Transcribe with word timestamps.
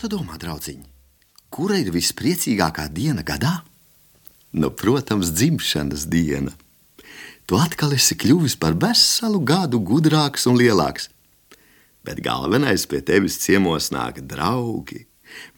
tu 0.00 0.08
domā, 0.08 0.38
draudziņ, 0.40 0.80
kura 1.52 1.76
ir 1.80 1.90
vispriecīgākā 1.92 2.86
diena 2.88 3.24
gadā? 3.26 3.60
Nu, 4.56 4.70
protams, 4.72 5.30
dzimšanas 5.36 6.06
diena. 6.10 6.54
Tu 7.46 7.58
atkal 7.58 7.92
esi 7.96 8.16
kļuvis 8.16 8.56
par 8.62 8.78
veselu 8.80 9.40
gadu 9.44 9.80
gudrāks 9.84 10.46
un 10.48 10.56
lielāks. 10.56 11.10
Bet 12.06 12.22
galvenais 12.24 12.86
pie 12.88 13.02
tevis 13.04 13.36
ciemos 13.42 13.90
nāk 13.92 14.22
draugi. 14.24 15.04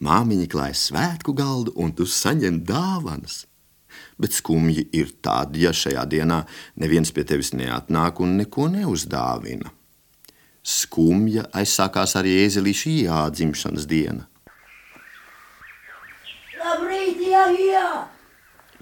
Māmiņa 0.03 0.49
klāja 0.51 0.75
svētku 0.77 1.33
galdu, 1.37 1.71
un 1.79 1.93
tu 1.95 2.05
saņem 2.05 2.59
dāvanas. 2.67 3.45
Bet 4.19 4.35
skumji 4.35 4.83
ir 4.93 5.15
tad, 5.23 5.55
ja 5.57 5.71
šajā 5.73 6.03
dienā 6.09 6.43
neviens 6.81 7.13
pie 7.15 7.23
tevis 7.25 7.53
neatnāk 7.55 8.19
un 8.21 8.35
neko 8.41 8.67
neuzdāvina. 8.73 9.71
Skumja 10.63 11.47
aizsākās 11.55 12.17
arī 12.19 12.37
ēzelīša 12.43 12.93
iedzimšanas 12.99 13.87
diena. 13.89 14.27
Labrīt, 17.33 17.65
jā, 17.65 17.73
jā! 17.73 18.07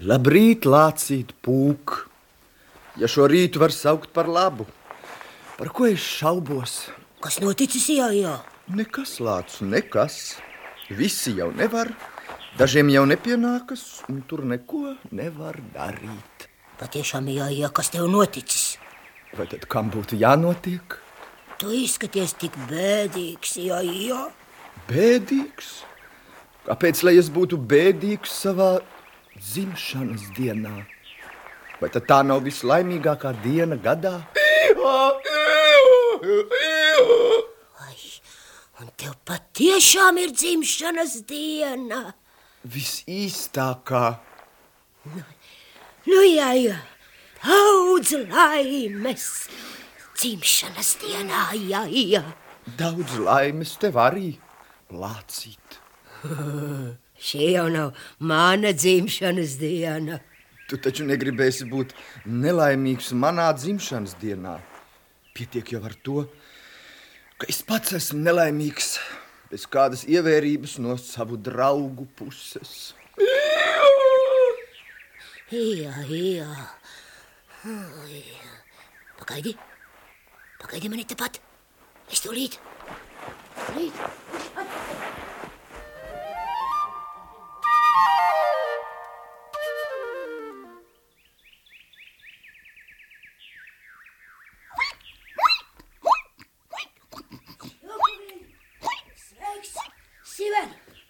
Labrīt, 0.04 0.66
lācīt, 0.68 1.32
pūk! 1.40 2.08
Ja 3.00 3.08
šo 3.08 3.24
rītu 3.30 3.60
var 3.62 3.72
saukt 3.72 4.10
par 4.12 4.28
labu, 4.28 4.66
par 5.56 5.70
ko 5.72 5.86
es 5.88 6.00
šaubos? 6.00 6.90
Kas 7.24 7.38
noticis, 7.40 7.88
jā, 7.88 8.10
jā? 8.12 8.34
Nekas, 8.68 9.20
lācis, 9.24 9.62
nekas. 9.64 10.16
Visi 10.90 11.32
jau 11.38 11.48
nevar, 11.56 11.94
dažiem 12.58 12.90
jau 12.92 13.06
nepienākas, 13.08 14.02
un 14.12 14.20
tur 14.28 14.44
neko 14.44 14.98
nevar 15.12 15.56
darīt. 15.72 16.48
Patiešām, 16.82 17.30
jā, 17.32 17.48
jā, 17.54 17.70
kas 17.72 17.88
tev 17.94 18.10
noticis? 18.12 18.76
Vai 19.38 19.46
tad 19.48 19.64
kam 19.64 19.88
būtu 19.88 20.18
jānotiek? 20.20 20.98
Tu 21.56 21.72
izskaties 21.86 22.36
tik 22.36 22.58
bēdīgs, 22.68 23.56
jā, 23.64 23.80
jā. 23.80 24.26
Bēdīgs? 24.90 25.72
Kāpēc 26.62 27.00
lai 27.02 27.16
es 27.18 27.26
būtu 27.34 27.58
bēdīgs 27.58 28.30
savā 28.44 28.70
dzimšanas 29.34 30.28
dienā? 30.36 30.74
Vai 31.80 31.90
tā 31.90 32.20
nav 32.22 32.44
vislaimīgākā 32.46 33.32
diena 33.42 33.74
gadā? 33.82 34.14
Ai, 37.82 37.98
un 38.78 38.94
tev 38.94 39.18
patiešām 39.26 40.22
ir 40.22 40.30
dzimšanas 40.38 41.18
diena. 41.26 42.14
Visīstākā. 42.62 44.04
Nu, 46.06 46.22
jā, 46.22 46.54
jā, 46.62 46.78
daudz 47.42 48.14
laimes 48.30 49.28
dzimšanas 50.14 50.94
dienā, 51.02 51.44
jā, 51.58 51.82
jā. 51.90 52.22
Daudz 52.78 53.18
laimes 53.18 53.74
tev 53.82 53.98
arī, 53.98 54.36
lācīt. 54.94 55.81
Šī 57.26 57.52
jau 57.54 57.68
nav 57.70 57.94
mana 58.18 58.72
dzimšanas 58.74 59.56
diena. 59.60 60.18
Tu 60.70 60.78
taču 60.80 61.04
negribēsi 61.06 61.66
būt 61.70 61.92
nelaimīgs 62.26 63.12
manā 63.18 63.50
dzimšanas 63.58 64.16
dienā. 64.22 64.56
Pietiek 65.36 65.74
jau 65.74 65.82
ar 65.84 65.94
to, 66.04 66.24
ka 67.40 67.48
es 67.50 67.60
pats 67.66 67.94
esmu 67.98 68.20
nelaimīgs 68.22 68.96
bez 69.52 69.66
kādas 69.68 70.06
ievērības 70.08 70.78
no 70.84 70.96
savu 71.00 71.36
draugu 71.36 72.06
puses. 72.16 72.92
Jā, 75.52 75.92
jā. 76.08 76.48
Ai, 77.68 78.22
Pagaidi, 79.20 79.52
pagaidi 80.58 80.88
mani 80.90 81.04
tepat. 81.06 81.38
Es 82.10 82.24
tūlīt. 82.24 82.56
Tūlīt. 83.68 84.00
Sveiks, 84.02 84.31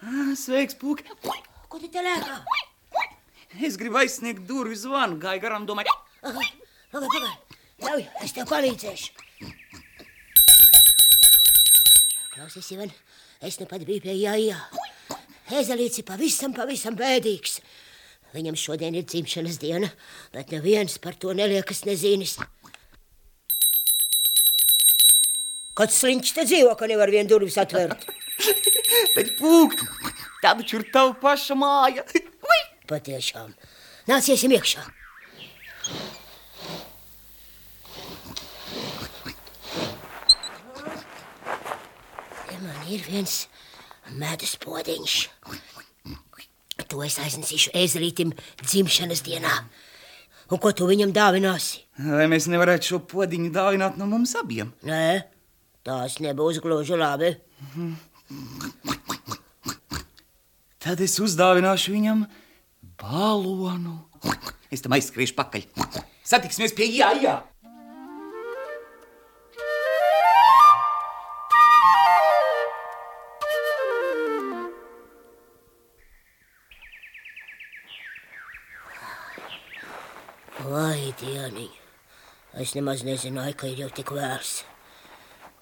Sveiks, 0.03 0.75
Pūki! 0.81 1.07
Ko 1.71 1.79
tu 1.79 1.89
te 1.93 2.03
lēkā? 2.03 2.41
Es 3.63 3.77
gribu 3.79 4.01
aizsniegt 4.01 4.43
durvju 4.49 4.81
zvanu, 4.81 5.19
gāju 5.23 5.43
garām, 5.45 5.67
domāju, 5.69 5.93
pagaid, 6.25 6.57
pagaid. 6.91 7.59
Ļauj, 7.83 8.07
es 8.25 8.35
tev 8.35 8.49
palīdzēšu. 8.51 9.13
Klausies, 12.33 12.71
Ivan, 12.75 12.91
es 13.45 13.61
nu 13.61 13.69
pat 13.71 13.85
biju 13.87 14.03
pie 14.07 14.17
jājā. 14.17 14.57
Ezelīts 15.53 16.01
ir 16.01 16.07
pavisam, 16.09 16.55
pavisam 16.57 16.97
bēdīgs. 16.99 17.61
Viņam 18.33 18.57
šodien 18.57 18.97
ir 18.97 19.05
dzimšanas 19.07 19.61
diena, 19.61 19.91
bet 20.33 20.51
neviens 20.55 20.97
par 21.03 21.19
to 21.21 21.35
neliekas 21.37 21.85
nezinis. 21.87 22.39
Kāds 25.77 26.01
sliņķis 26.01 26.37
te 26.39 26.47
dzīvo, 26.49 26.73
ka 26.81 26.89
nevar 26.91 27.13
vien 27.13 27.29
durvis 27.29 27.61
atvērt? 27.61 28.09
Bet 29.17 29.35
Pūki, 29.39 29.87
tā 30.43 30.55
taču 30.59 30.81
ir 30.81 30.89
tava 30.95 31.15
paša 31.23 31.57
māja! 31.59 32.05
Ui! 32.13 32.61
Patiešām. 32.91 33.53
Nāciesim 34.11 34.53
iekšā. 34.57 34.83
Te 42.49 42.59
man 42.59 42.83
ir 42.91 43.05
viens 43.07 43.47
medus 44.19 44.57
podziņš. 44.61 45.17
To 46.93 47.01
es 47.07 47.17
aiznesīšu 47.23 47.73
ezelītim 47.79 48.35
dzimšanas 48.61 49.23
dienā. 49.25 49.53
Un 50.53 50.61
ko 50.61 50.75
tu 50.77 50.85
viņam 50.85 51.15
dāvināsi? 51.17 51.87
Vai 51.97 52.27
mēs 52.29 52.51
nevarētu 52.53 52.91
šo 52.91 52.99
podziņu 53.09 53.53
dāvināt 53.55 53.97
no 53.97 54.05
mums 54.11 54.35
abiem? 54.37 54.75
Nē, 54.85 55.23
tās 55.87 56.19
nebūs 56.21 56.61
gluži 56.61 56.99
labi. 57.01 57.31
Tad 60.83 60.99
es 61.01 61.15
uzdāvināšu 61.23 61.93
viņam 61.95 62.25
balonu. 62.99 64.01
Es 64.73 64.83
tam 64.83 64.97
aizskriešu 64.97 65.37
pakaļ. 65.39 65.69
Satiksimies 66.27 66.75
pie 66.75 66.89
jājā! 66.91 67.39
Vai, 80.63 81.13
dieniņ, 81.21 81.73
es 82.63 82.75
nemaz 82.79 83.03
nezināju, 83.05 83.55
ka 83.61 83.71
ir 83.71 83.85
jau 83.85 83.89
tik 83.93 84.13
vērs. 84.15 84.63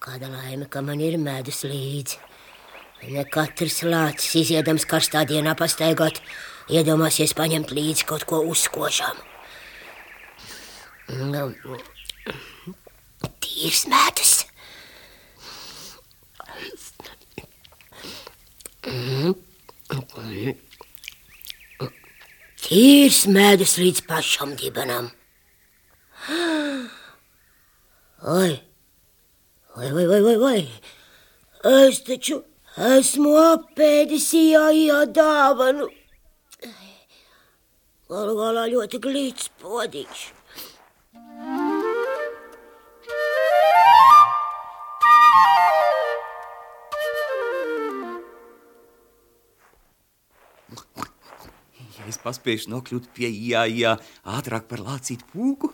Kāda 0.01 0.29
laime, 0.31 0.65
ka 0.71 0.81
man 0.85 1.01
ir 1.03 1.17
medus 1.21 1.65
līdzi. 1.67 2.30
Ne 3.01 3.23
katrs 3.25 3.79
lācis 3.81 4.35
iziedams 4.43 4.83
karstā 4.85 5.23
dienā 5.25 5.55
pastaigāt, 5.57 6.19
iedomāsies 6.69 7.33
paņemt 7.33 7.71
līdzi 7.73 8.05
kaut 8.05 8.27
ko 8.29 8.43
uzkošam. 8.45 9.17
Nu, 11.09 11.47
Tīrs 13.41 13.87
medus. 13.89 14.33
Tīrs 22.61 23.23
medus 23.33 23.75
līdz 23.81 24.05
pašam 24.05 24.53
dibenam. 24.61 25.09
Oi, 28.21 28.53
oi, 29.73 29.89
oi, 29.89 30.05
oi, 30.05 30.21
oi, 30.21 30.37
oi. 30.51 30.61
Es 31.65 32.03
taču 32.05 32.43
esmu 32.77 33.33
apēdis 33.35 34.31
jājā 34.33 35.05
dāvanu. 35.11 35.89
Galu 38.11 38.35
galā 38.35 38.67
ļoti 38.71 38.99
glīts 38.99 39.49
podīgs. 39.61 40.31
Ja 52.01 52.07
es 52.09 52.17
paspēšu 52.17 52.71
nokļūt 52.71 53.11
pie 53.15 53.29
jājā 53.29 53.93
ātrāk 54.25 54.65
par 54.67 54.81
lācītu 54.81 55.27
pūku, 55.31 55.69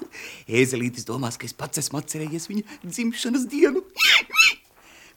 ēzelītis 0.46 1.08
domās, 1.08 1.38
ka 1.40 1.48
es 1.48 1.56
pats 1.58 1.80
esmu 1.82 2.02
atcerējies 2.02 2.50
viņa 2.52 2.82
dzimšanas 2.84 3.48
dienu. 3.50 3.86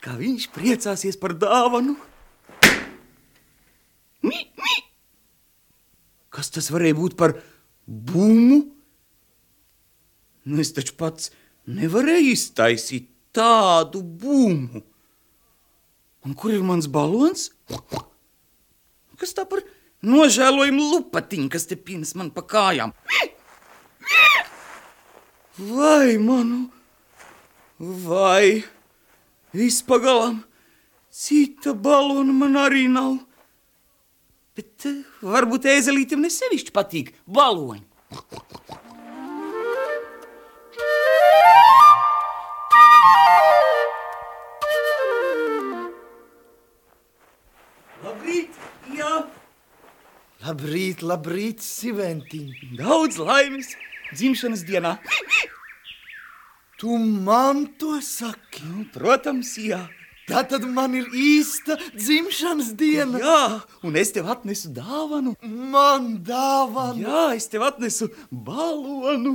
Kā 0.00 0.14
viņš 0.16 0.46
priecāsies 0.54 1.18
par 1.20 1.34
dāvanu. 1.36 1.96
Kas 6.30 6.48
tas 6.54 6.70
varēja 6.72 6.96
būt 6.96 7.16
par 7.20 7.34
būmu? 7.84 8.62
Nu, 10.48 10.60
es 10.62 10.72
taču 10.72 10.94
pats 10.96 11.28
nevarēju 11.68 12.32
iztaisīt 12.32 13.10
tādu 13.36 14.00
būmu. 14.00 14.80
Un 16.24 16.36
kur 16.36 16.54
ir 16.54 16.64
mans 16.64 16.88
balons? 16.88 17.50
Kas 19.20 19.36
tā 19.36 19.44
par 19.48 19.60
nožēlojumu 20.00 20.88
lupatiņu, 20.94 21.52
kas 21.52 21.68
te 21.68 21.76
pins 21.76 22.14
man 22.16 22.32
pa 22.32 22.44
kājām? 22.48 22.96
Vai 25.60 26.16
manu, 26.16 26.70
vai 27.78 28.62
vispagalam 29.52 30.42
cita 31.10 31.74
balona 31.74 32.32
man 32.32 32.56
arī 32.56 32.86
nav. 32.90 33.18
Bet 34.56 34.86
uh, 34.90 35.02
varbūt 35.22 35.68
ēzelītam 35.70 36.22
nesevišķi 36.26 36.74
patīk 36.74 37.14
baloni. 37.26 37.84
Labrīt, 48.00 48.56
jā, 48.96 49.12
Labrīt, 50.40 51.02
labrīt, 51.04 51.60
Siventiņ! 51.60 52.78
daudz 52.78 53.18
laimes 53.20 53.74
dzimšanas 54.14 54.64
dienā. 54.66 54.96
Tu 56.80 56.98
man 56.98 57.66
to 57.76 57.98
saki! 58.00 58.62
Nu, 58.64 58.86
protams, 58.88 59.52
jā. 59.60 59.82
Tā 60.30 60.40
tad 60.48 60.64
man 60.64 60.94
ir 60.96 61.10
īsta 61.12 61.76
dzimšanas 61.92 62.70
diena! 62.78 63.20
Jā, 63.20 63.42
un 63.84 63.98
es 64.00 64.14
tev 64.16 64.30
atnesu 64.32 64.70
dāvanu. 64.72 65.34
Man 65.44 66.14
dāvana! 66.24 67.02
Jā, 67.02 67.26
es 67.36 67.50
tev 67.52 67.66
atnesu 67.68 68.08
balonu. 68.32 69.34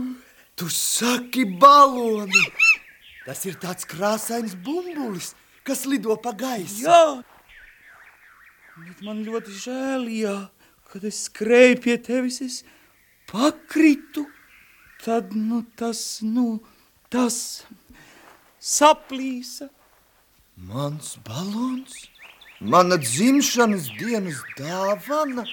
Tu 0.58 0.72
saki 0.74 1.46
balonu! 1.62 2.46
Tas 3.28 3.46
ir 3.46 3.62
tāds 3.62 3.86
krāsains 3.94 4.58
bumbulis, 4.66 5.36
kas 5.68 5.86
lido 5.86 6.18
pa 6.18 6.34
gaisu. 6.34 6.82
Jā, 6.88 7.00
bet 8.88 9.06
man 9.06 9.22
ļoti 9.28 9.54
žēl, 9.68 10.10
jā, 10.18 10.38
kad 10.90 11.06
es 11.06 11.28
skrēju 11.30 11.82
pie 11.86 12.02
tevis, 12.10 12.42
es 12.42 12.64
pakritu. 13.30 14.26
Tad, 15.06 15.36
nu, 15.38 15.62
tas, 15.78 16.24
nu, 16.26 16.64
tas 17.16 17.38
saplīsa. 18.60 19.70
Mans 20.56 21.16
balons, 21.28 21.96
mana 22.60 22.96
dzimšanas 23.02 23.90
dienas 24.00 24.40
dāvana, 24.60 25.44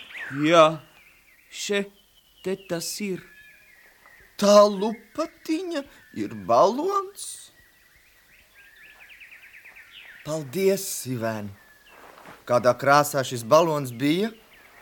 Jā, 0.42 0.80
še 1.50 1.84
te 2.44 2.54
tas 2.68 2.86
ir. 3.04 3.20
tā 4.40 4.62
lupatiņa 4.66 5.82
ir 6.18 6.32
balons. 6.48 7.26
Paldies, 10.24 10.86
Sivēn! 11.02 11.50
Kādā 12.46 12.72
krāsā 12.78 13.22
šis 13.26 13.42
balons 13.46 13.92
bija, 13.92 14.30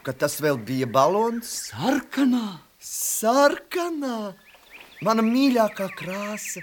kad 0.04 0.16
tas 0.20 0.38
vēl 0.40 0.56
bija 0.56 0.86
balons? 0.86 1.48
Sarkanā. 1.72 2.60
Sarkanā, 2.80 4.32
mana 5.04 5.24
mīļākā 5.24 5.90
krāsa. 5.98 6.62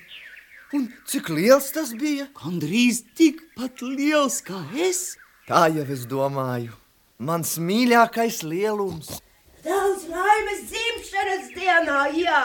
Un 0.75 0.89
cik 1.07 1.29
liels 1.31 1.69
tas 1.75 1.93
bija? 1.95 2.27
Gandrīz 2.35 3.03
tikpat 3.15 3.81
liels 3.85 4.41
kā 4.43 4.59
es. 4.75 5.15
Tā 5.47 5.67
jau 5.71 5.85
es 5.93 6.03
domāju. 6.11 6.75
Mans 7.23 7.55
mīļākais 7.57 8.43
lielums. 8.45 9.21
Daudz 9.63 10.03
laimes 10.11 10.65
dzimšanas 10.69 11.47
dienā, 11.55 12.01
jā! 12.19 12.41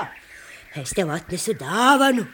Es 0.79 0.95
tev 0.97 1.11
atnesu 1.13 1.53
dāvanu. 1.59 2.25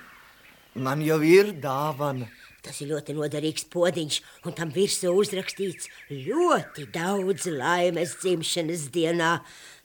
Man 0.79 1.01
jau 1.03 1.19
ir 1.27 1.51
dāvana. 1.59 2.29
Tas 2.63 2.79
ir 2.83 2.91
ļoti 2.93 3.15
noderīgs 3.17 3.65
podiņš, 3.73 4.21
un 4.47 4.55
tam 4.55 4.71
virsū 4.75 5.11
uzrakstīts 5.17 5.89
ļoti 6.13 6.85
daudz 6.95 7.49
laimes 7.51 8.13
dzimšanas 8.21 8.89
dienā. 8.95 9.39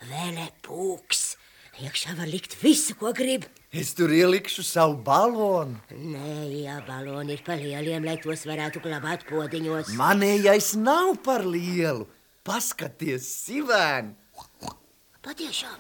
Vēlē 0.10 0.50
pūks. 0.66 1.33
Iekšā 1.84 2.14
var 2.16 2.30
likt 2.32 2.54
visu, 2.62 2.96
ko 2.96 3.12
grib. 3.12 3.44
Es 3.76 3.90
tur 3.98 4.12
ielikšu 4.14 4.64
savu 4.64 4.96
balonu. 5.04 5.76
Nē, 5.92 6.36
jā, 6.64 6.78
baloni 6.88 7.36
ir 7.36 7.42
par 7.44 7.60
lieliem, 7.60 8.06
lai 8.08 8.16
tos 8.24 8.46
varētu 8.48 8.80
glabāt 8.86 9.26
podiņos. 9.28 9.92
Manējais 10.00 10.70
nav 10.80 11.18
par 11.26 11.44
lielu. 11.44 12.06
Paskaties, 12.48 13.28
Sivēn! 13.44 14.14
Patiešām, 15.24 15.80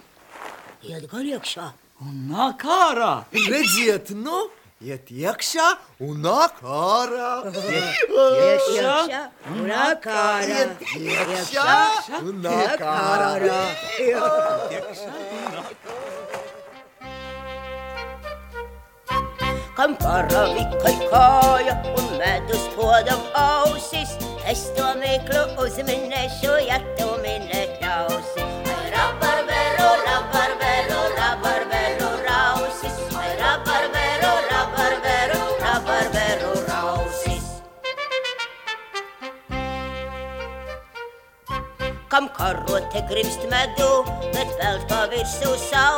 iet 0.88 1.08
gan 1.12 1.26
iekšā. 1.28 1.70
Un 2.04 2.20
nāk 2.32 2.64
ārā. 2.68 3.14
Redziet, 3.36 4.12
nu, 4.16 4.46
iet 4.84 5.12
iekšā 5.12 5.68
un 6.04 6.24
nāk 6.24 6.60
ārā. 6.64 7.32
Iekšā, 7.54 8.96
un 9.52 9.68
nāk 9.72 10.08
ārā. 10.12 10.64
Iekšā 11.00 11.68
un 12.24 12.40
nāk 12.44 12.88
ārā. 12.92 13.60
Kam 19.74 19.96
karavikai 19.98 20.94
kāja 21.10 21.74
un 21.98 22.12
medus 22.20 22.66
podam 22.75 23.24
ausis, 23.34 24.12
es 24.46 24.68
to 24.78 24.86
mīklu 25.00 25.42
uzminēšu, 25.64 26.52
ja 26.68 26.78
tu 27.00 27.08
minēt 27.24 27.81
ļausi. 27.81 28.46
Ai, 28.70 28.92
rabarberu, 28.94 29.90
rabarberu, 30.06 31.00
rabarberu 31.18 32.12
rausis, 32.28 33.02
ai, 33.18 33.31
rabarberu, 33.42 34.31
rabarberu, 34.52 35.42
rabarberu 35.66 36.54
rausis. 36.69 37.50
Kam 42.14 42.30
karote 42.38 43.02
grimst 43.10 43.50
medu, 43.50 44.06
bet 44.38 44.54
vēl 44.62 44.86
pa 44.86 45.08
virsū 45.10 45.58
sausiņš, 45.66 45.93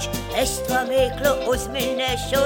nici 0.00 0.10
Estomiclu 0.42 1.32
uz 1.48 1.66
mine 1.66 2.16
și 2.26 2.36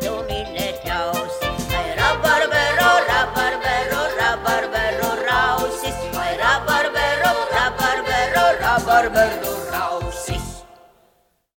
tu 0.00 0.12
mine 0.28 0.68
taus 0.84 1.34
Ai 1.78 1.88
rabarbero, 2.00 2.90
rabarbero, 3.10 4.00
rabarbero, 4.20 5.08
rausis 5.28 5.98
Ai 6.22 6.34
rabarbero, 6.42 7.30
rabarbero, 7.56 8.44
rabarbero, 8.64 9.22
rabarbero 9.44 9.61